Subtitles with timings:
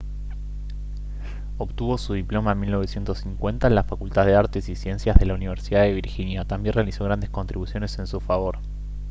[1.59, 5.83] obtuvo su diploma en 1950 en la facultad de artes y ciencias de la universidad
[5.83, 8.57] de virginia también realizó grandes contribuciones en su favor